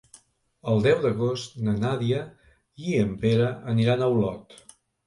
El 0.71 0.81
deu 0.87 1.03
d'agost 1.03 1.61
na 1.67 1.75
Nàdia 1.83 2.25
i 2.89 2.99
en 3.07 3.17
Pere 3.27 3.53
aniran 3.77 4.05
a 4.09 4.15
Olot. 4.19 4.63